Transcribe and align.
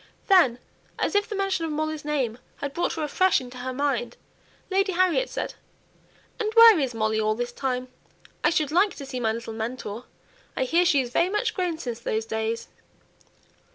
Then, 0.29 0.57
as 0.97 1.13
if 1.13 1.29
the 1.29 1.35
mention 1.35 1.63
of 1.63 1.71
Molly's 1.71 2.03
name 2.03 2.39
had 2.55 2.73
brought 2.73 2.93
her 2.93 3.03
afresh 3.03 3.39
into 3.39 3.59
her 3.59 3.71
mind, 3.71 4.17
Lady 4.71 4.93
Harriet 4.93 5.29
said, 5.29 5.53
"And 6.39 6.51
where 6.55 6.79
is 6.79 6.95
Molly 6.95 7.19
all 7.19 7.35
this 7.35 7.51
time? 7.51 7.87
I 8.43 8.49
should 8.49 8.71
like 8.71 8.95
to 8.95 9.05
see 9.05 9.19
my 9.19 9.31
little 9.31 9.53
mentor. 9.53 10.05
I 10.57 10.63
hear 10.63 10.85
she 10.85 11.01
is 11.01 11.11
very 11.11 11.29
much 11.29 11.53
grown 11.53 11.77
since 11.77 11.99
those 11.99 12.25
days." 12.25 12.67